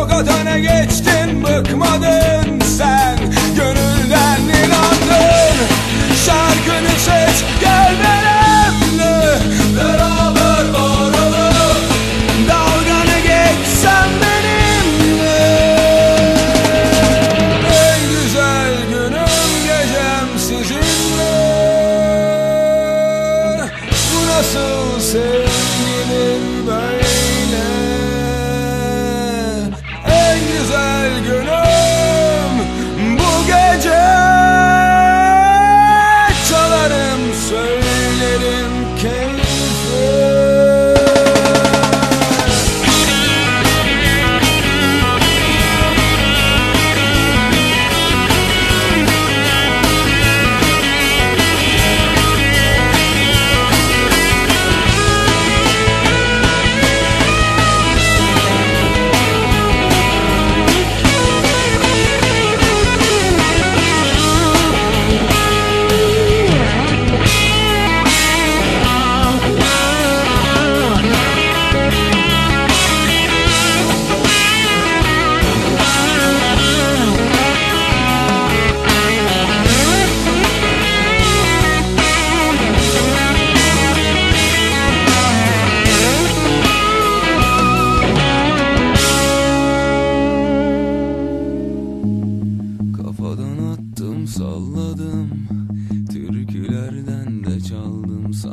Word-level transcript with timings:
Çok 0.00 0.10
Sokaktan 0.10 0.62
geçtin 0.62 1.44
bıkmadın 1.44 2.19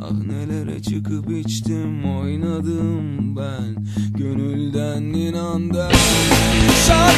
Sahnelere 0.08 0.82
çıkıp 0.82 1.30
içtim 1.30 2.18
oynadım 2.18 3.36
ben. 3.36 3.84
Gönülden 4.18 5.02
inandım. 5.02 5.92
Şarkı 6.86 7.17